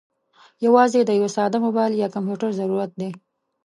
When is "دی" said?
2.99-3.09